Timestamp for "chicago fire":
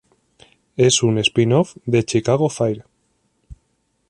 2.03-2.85